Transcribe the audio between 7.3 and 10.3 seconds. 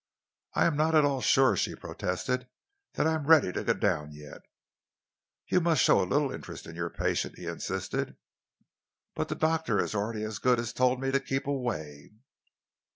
he insisted. "But the doctor has already